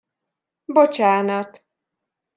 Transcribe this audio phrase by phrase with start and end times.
[0.65, 1.63] Bocsánat.